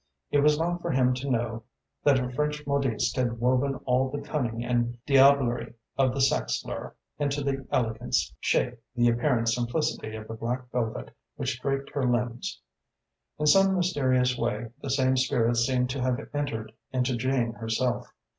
It 0.31 0.39
was 0.39 0.57
not 0.57 0.81
for 0.81 0.89
him 0.89 1.13
to 1.13 1.29
know 1.29 1.63
that 2.03 2.17
a 2.19 2.31
French 2.31 2.65
modiste 2.65 3.15
had 3.17 3.37
woven 3.39 3.75
all 3.85 4.09
the 4.09 4.19
cunning 4.19 4.65
and 4.65 4.97
diablerie 5.07 5.75
of 5.95 6.11
the 6.15 6.21
sex 6.21 6.65
lure 6.65 6.95
into 7.19 7.43
the 7.43 7.67
elegant 7.71 8.15
shape, 8.39 8.79
the 8.95 9.09
apparent 9.09 9.49
simplicity 9.49 10.15
of 10.15 10.27
the 10.27 10.33
black 10.33 10.65
velvet 10.71 11.11
which 11.35 11.61
draped 11.61 11.91
her 11.91 12.09
limbs. 12.09 12.61
In 13.37 13.45
some 13.45 13.75
mysterious 13.75 14.35
way, 14.35 14.71
the 14.81 14.89
same 14.89 15.17
spirit 15.17 15.57
seemed 15.57 15.91
to 15.91 16.01
have 16.01 16.17
entered 16.33 16.71
into 16.91 17.15
Jane 17.15 17.53
herself. 17.53 18.11